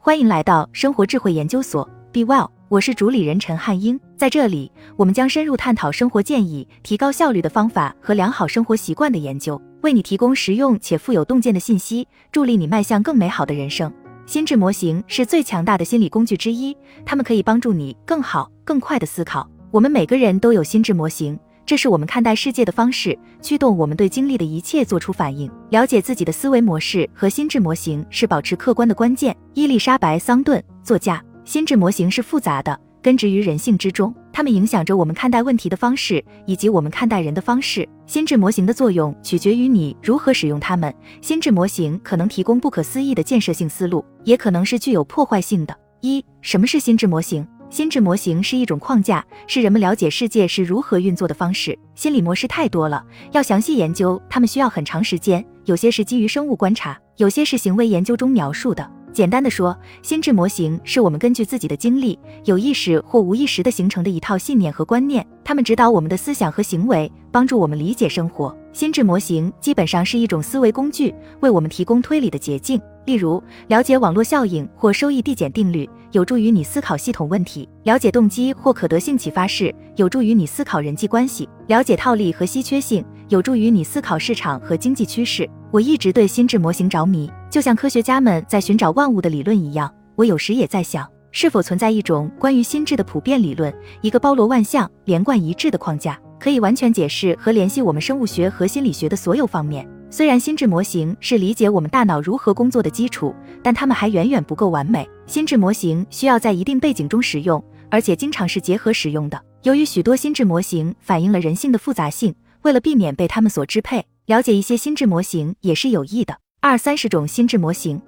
[0.00, 3.98] 欢迎来到生活智慧研究所，Be Well，我是主理人陈汉英。
[4.16, 13.92] 在这里，我们将深入探讨生活建议、提高效率的方法和良好生活习惯的研究，为你提供实用且富有洞见的信息，助力你迈向更美好的人生。
[14.24, 16.74] 心智模型是最强大的心理工具之一，
[17.04, 19.50] 它们可以帮助你更好、更快的思考。
[19.72, 21.36] 我们每个人都有心智模型。
[21.68, 25.50] 这是我们看待世界的方式，驱动我们对经历的一切做出反应。
[25.68, 29.36] 了解自己的思维模式和心智模型是保持客观的关键。
[29.52, 31.22] 伊丽莎白·桑顿，作家。
[31.44, 37.86] 心智模型是复杂的，根植于人性之中，它们影响着我们看待问题的方式以及我们看待人的方式。
[38.06, 40.90] 心智模型的作用取决于你如何使用它们。
[41.20, 45.76] 心智模型可能提供不可思议的建设性思路，也可能是具有破坏性的。
[46.00, 47.46] 一，什么是心智模型？
[47.70, 51.78] 心智模型是一种框架，是人们了解世界是如何运作的方式。
[51.94, 55.44] 心理模式太多了，要详细研究它们需要很长时间。
[55.66, 58.90] 有些是基于生物观察，有些是行为研究中描述的。
[59.12, 68.56] 简单的说，心智模型是我们根据自己的经历，有意识或无意识的形成的一套信念和观念，它们指导我们的思想和行为，帮助我们理解生活。
[68.72, 72.80] 心智模型基本上是一种思维工具，为我们提供推理的捷径。
[73.08, 85.48] 例如，了解网络效应或收益递减定律，有助于你思考系统问题；了解动机或可得性启发式，有助于你思考人际关系；了解套利和稀缺性，有助于你思考市场和经济趋势。
[85.70, 89.90] 我一直对心智模型着迷，就像科学家们在寻找万物的理论一样。
[90.14, 99.88] 我有时也在想，是否存在一种关于心智的普遍理论，一个包罗万象、连贯一致的框架，可以完全解释和联系我们生物学和心理学的所有方面。
[100.10, 105.08] 虽然心智模型是理解我们大脑如何工作的基础，但它们还远远不够完美。
[105.26, 109.38] 心智模型需要在一定背景中使用，而且经常是结合使用的。
[109.64, 116.34] 由于许多心智模型反映了人性的复杂性，为了避免被他们所支配，了解一些心智模型也是有益的。
[116.60, 118.00] 二三十种心智模型，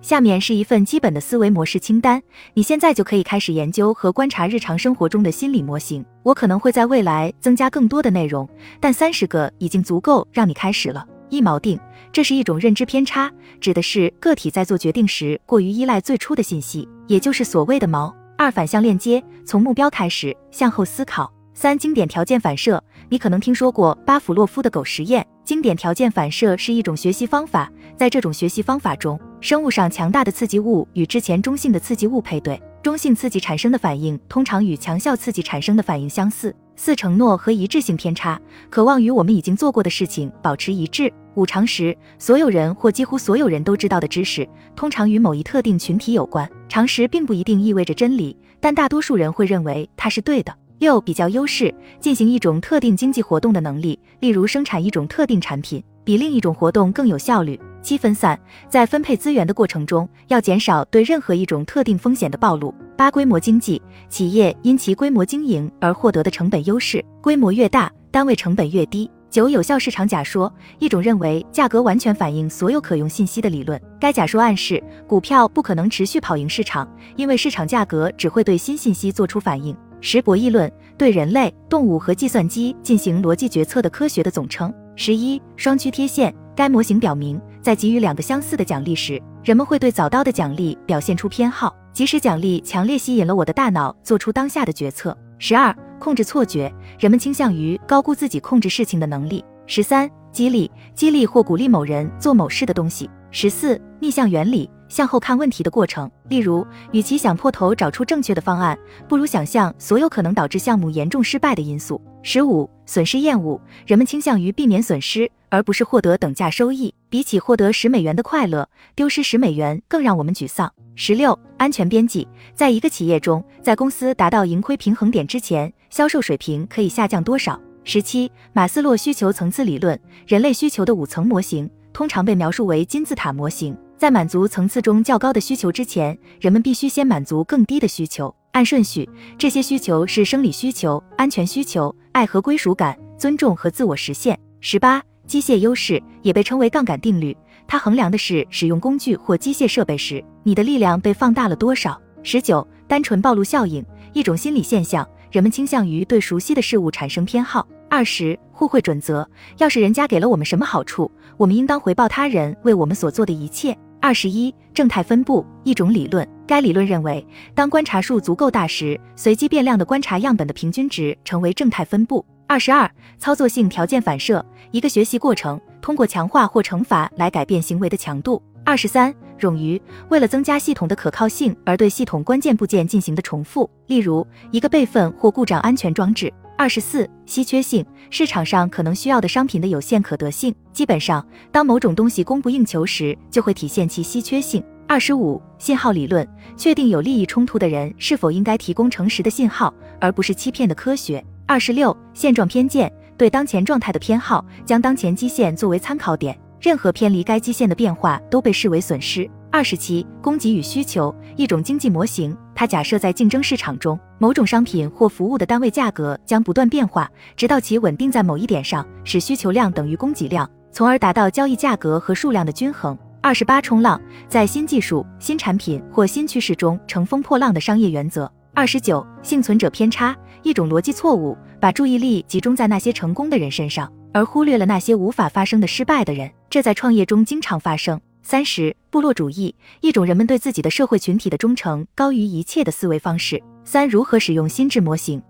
[0.00, 2.22] 下面是一份基本的思维模式清单，
[2.54, 6.02] 你现在就可以开始研究和观察日常生活中的心理模型。
[6.22, 8.48] 我可能会在未来增加更多的内容，
[8.80, 11.06] 但三十个已经足够让你开始了。
[11.32, 11.80] 一锚定，
[12.12, 18.12] 这是一种认知偏差，指的是个体在做决定时过于依赖最初的信息，也就是所谓的锚。
[18.36, 21.32] 二反向链接，从目标开始向后思考。
[21.54, 25.26] 三经典条件反射，你可能听说过巴甫洛夫的狗实验。
[25.42, 36.54] 经典条件反射是一种学习方法，在这种学习方法中，生物上强大的刺激物与之前中性的刺激物配对，中性刺激产生的反应通常与强效刺激产生的反应相似。
[36.74, 38.40] 四承诺和一致性偏差，
[38.70, 41.12] 渴望与我们已经做过的事情保持一致。
[41.34, 46.48] 五常识，所有人或几乎所有人都知道的知识，通常与某一特定群体有关。
[46.68, 50.54] 常识并不一定意味着真理，但大多数人会认为它是对的。
[50.78, 57.58] 六比较优势，进行一种特定经济活动的能力，例如生产一种特定产品，比另一种活动更有效率。
[57.80, 58.38] 七分散，
[58.68, 62.74] 在分配资源的过程中，要减少对任何一种特定风险的暴露。
[62.96, 69.08] 八规模经济，企业因其规模经营而获得的成本优势，规模越大，单位成本越低。
[69.32, 73.80] 九有效市场假说，一种认为价格完全反映所有可用信息的理论。
[73.98, 79.74] 该假说暗示股票不可能持续跑赢市场，因为市场价格只会对新信息做出反应。
[80.02, 84.70] 十博弈论，对人类、动物和计算机进行逻辑决策的科学的总称。
[84.96, 95.16] 十一双曲贴现，该模型表明，在给予两个相似的奖励时，人们会对早到的奖励表现出偏好，即使奖励强烈吸引了我的大脑做出当下的决策。
[95.38, 96.68] 十二控制错觉，
[96.98, 99.44] 人们倾向于高估自己控制事情的能力。
[99.68, 103.08] 十三激励，激励或鼓励某人做某事的东西。
[103.30, 106.10] 十四逆向原理，向后看问题的过程。
[106.28, 108.76] 例如，与其想破头找出正确的方案，
[109.08, 112.02] 不如想象所有可能导致项目严重失败的因素。
[112.24, 116.92] 十五损失厌恶，人们倾向于避免损失，而不是获得等价收益。
[117.08, 120.72] 比起获得十美元的快乐，丢失十美元更让我们沮丧。
[120.94, 127.60] 十六安全边际，在一个企业中，在公司达到盈亏平衡点之前，销售水平可以下降多少？
[127.84, 138.34] 十七马斯洛需求层次理论，人类需求的五层模型通常被描述为金字塔模型，在满足层次中较高的需求之前，人们必须先满足更低的需求。
[138.52, 139.06] 按顺序，
[139.36, 144.38] 这些需求是生理需求、安全需求、爱和归属感、尊重和自我实现。
[144.60, 147.36] 十八机械优势也被称为杠杆定律。
[147.66, 152.00] 它衡量的是使用工具或机械设备时，你的力量被放大了多少。
[152.22, 153.84] 十九，单纯暴露效应，
[154.14, 157.66] 一种心理现象，人们倾向于对熟悉的事物产生偏好。
[157.88, 159.26] 二十，互惠准则，
[159.56, 163.74] 要是人家给了我们什么好处，我们应当回报他人为我们所做的一切。
[163.98, 172.22] 二十一，正态分布，一种理论，该理论认为，当观察数足够大时，随机变量的观察样本的平均值成为正态分布。
[172.46, 175.58] 二十二，操作性条件反射，一个学习过程。
[175.80, 178.42] 通过强化或惩罚来改变行为的强度。
[178.64, 179.12] 二十三，
[179.42, 186.32] 冗余，为了增加系统的可靠性而对系统关键部件进行的重复，例如一个备份或故障安全装置。
[186.56, 190.54] 二十四，稀缺性，市场上可能需要的商品的有限可得性。
[190.72, 194.62] 基本上，当某种东西供不应求时，就会体现其稀缺性。
[194.86, 201.24] 二十五，信号理论，确定有利益冲突的人是否应该提供诚实的信号，而不是欺骗的科学。
[201.46, 209.28] 二十六，现状偏见，对当前状态的偏好，将当前基线作为参考点，任何偏离该基线的变化都被视为损失。
[209.50, 222.96] 二十七，供给与需求，一种经济模型，它假设在竞争市场中，某种商品或服务的单位价格将不断变化，直到其稳定在某一点上，使需求量等于供给量，从而达到交易价格和数量的均衡。
[223.20, 228.32] 二十八，冲浪，在新技术、新产品或新趋势中乘风破浪的商业原则。
[228.54, 237.98] 二十九，幸存者偏差，一种逻辑错误，把注意力集中在那些成功的人身上，而忽略了那些无法发生的失败的人，这在创业中经常发生。
[238.22, 243.42] 三十，部落主义，一种人们对自己的社会群体的忠诚高于一切的思维方式。
[243.64, 245.22] 三，如何使用心智模型？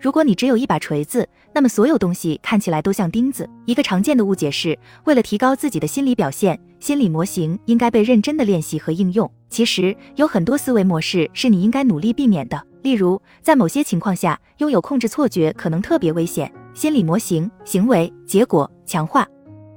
[0.00, 3.46] 如果你只有一把锤子，那么所有东西看起来都像钉子。
[3.66, 9.30] 一个常见的误解是，为了提高自己的心理表现，心理模型应该被认真的练习和应用。
[9.50, 12.58] 其实，有很多思维模式是你应该努力避免的。
[12.80, 16.50] 例如，在某些情况下，拥有控制错觉可能特别危险。
[16.72, 19.28] 心理模型、行为、结果强化。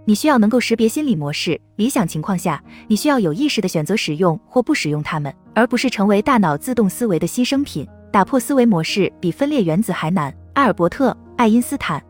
[0.06, 7.88] 你需要能够识别心理模式，理想情况下，你需要有意识地选择使用或不使用它们，而不是成为大脑自动思维的牺牲品。
[8.12, 10.34] 打破思维模式比分裂原子还难。
[10.54, 12.02] 埃尔伯特·爱因斯坦。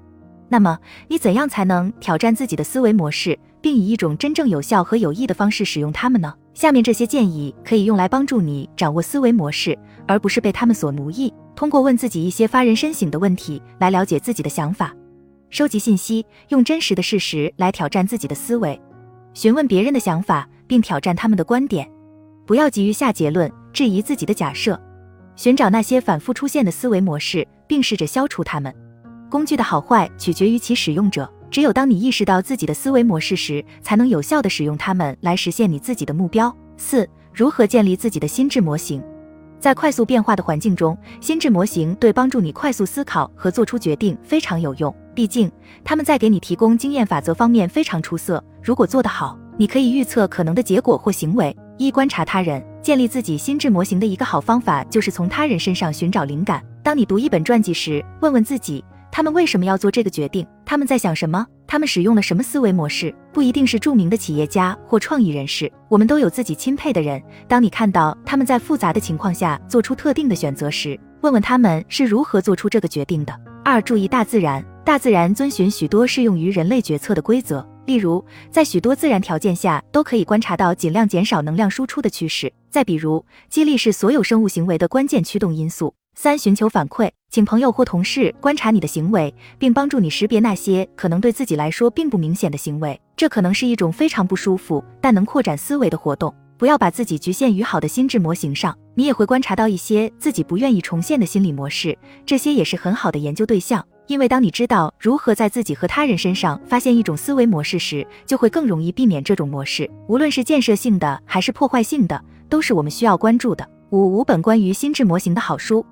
[0.49, 0.77] 那么，
[1.07, 6.31] 你怎样才能挑战自己的思维模式，并以一种真正有效和有益的方式使用它们呢？
[6.53, 9.75] 下面这些建议可以用来帮助你掌握思维模式，
[10.07, 11.33] 而不是被他们所奴役。
[11.55, 14.93] 通过问自己一些发人深省的问题来了解自己的想法。
[15.55, 18.77] 收集信息，用真实的事实来挑战自己的思维，
[19.33, 21.89] 询问别人的想法，并挑战他们的观点。
[22.45, 24.77] 不要急于下结论，质疑自己的假设。
[25.37, 28.75] 寻找那些反复出现的思维模式，并试着消除它们。
[29.29, 31.31] 工具的好坏取决于其使用者。
[31.49, 36.53] 只有当你意识到自己的思维模式时，才能有效地使用它们来实现你自己的目标。
[36.75, 39.01] 四、如何建立自己的心智模型？
[39.65, 44.95] 在快速变化的环境中，心智模型对帮助你快速思考和做出决定非常有用。
[45.15, 45.51] 毕竟，
[45.83, 48.43] 他们在给你提供经验法则方面非常出色。
[48.61, 51.57] 如果做得好，你可以预测可能的结果或行为。
[51.79, 56.63] 一、观察他人，建立自己心智模型的一个好方法就是从他人身上寻找灵感。
[56.83, 60.45] 当你读一本传记时，问问自己，他们为什么要做这个决定？
[60.63, 61.43] 他们在想什么？
[61.67, 63.13] 他们使用了什么思维模式？
[63.33, 67.21] 不一定是著名的企业家或创意人士，我们都有自己钦佩的人。
[67.47, 73.33] 当你看到他们在复杂的情况下做出特定的选择时，问问他们是如何做出这个决定的。
[73.63, 74.63] 二、注意大自然。
[74.85, 82.53] 大自然遵循许多适用于人类决策的规则，例如，在许多自然条件下都可以观察到尽量减少能量输出的趋势。
[82.69, 85.91] 再比如，激励是所有生物行为的关键驱动因素。
[86.15, 92.99] 三、寻求反馈，请朋友或同事观察你的行为，并帮助你识别那些可能对自己来说并不明显的行为。
[93.17, 96.33] 这可能是一种非常不舒服，但能扩展思维的活动。
[96.57, 103.85] 不要把自己局限于好的心智模型上，你也会观察到一些自己不愿意重现的心理模式，这些也是很好的研究对象。
[104.07, 109.89] 因为当你知道如何在自己和他人身上发现一种思维模式时，就会更容易避免这种模式。
[110.07, 113.67] 无论是建设性的还是破坏性的，都是我们需要关注的。
[113.89, 115.85] 五五本关于心智模型的好书，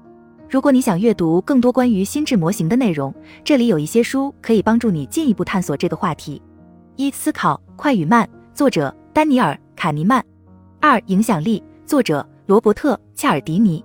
[0.53, 3.11] 如果你想阅读更多关于心智模型的内容，
[3.43, 6.39] 这里有一些书可以帮助你进一步探索这个话题。
[6.95, 10.23] 一、思考快与慢，作者丹尼尔·卡尼曼。
[10.79, 13.83] 二、影响力，作者罗伯特·恰尔迪尼。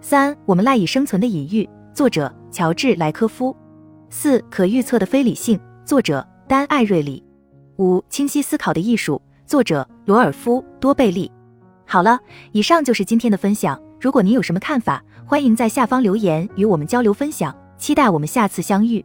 [0.00, 3.54] 三、我们赖以生存的隐喻，作者乔治·莱科夫。
[4.08, 7.22] 四、可预测的非理性，作者丹·艾瑞里。
[7.76, 11.30] 五、清晰思考的艺术，作者罗尔夫·多贝利。
[11.84, 12.18] 好了，
[12.52, 13.78] 以上就是今天的分享。
[14.00, 17.54] 如果您有什么看法，欢迎在下方留言与我们交流分享。
[17.78, 19.04] 期待我们下次相遇。